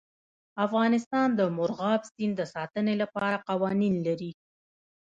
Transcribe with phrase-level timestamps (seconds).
[0.65, 4.31] افغانستان د مورغاب سیند د ساتنې لپاره قوانین لري.